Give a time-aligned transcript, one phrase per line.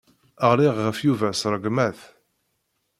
[0.51, 1.99] Ɣliɣ ɣef Yuba s rregmat.